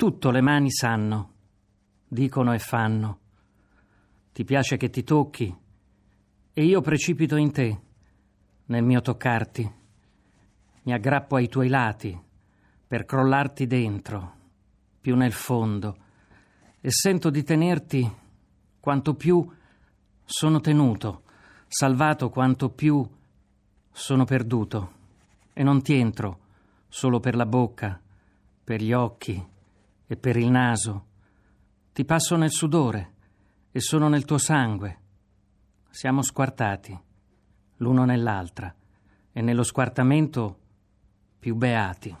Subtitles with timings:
[0.00, 1.32] Tutto le mani sanno,
[2.08, 3.18] dicono e fanno.
[4.32, 5.54] Ti piace che ti tocchi
[6.54, 7.80] e io precipito in te,
[8.64, 9.72] nel mio toccarti.
[10.84, 12.18] Mi aggrappo ai tuoi lati
[12.86, 14.36] per crollarti dentro,
[15.02, 15.94] più nel fondo,
[16.80, 18.10] e sento di tenerti
[18.80, 19.46] quanto più
[20.24, 21.24] sono tenuto,
[21.68, 23.06] salvato quanto più
[23.92, 24.92] sono perduto,
[25.52, 26.38] e non ti entro
[26.88, 28.00] solo per la bocca,
[28.64, 29.58] per gli occhi
[30.10, 31.06] e per il naso.
[31.92, 33.12] Ti passo nel sudore
[33.70, 34.98] e sono nel tuo sangue.
[35.88, 36.98] Siamo squartati,
[37.76, 38.74] l'uno nell'altra,
[39.30, 40.58] e nello squartamento
[41.38, 42.16] più beati.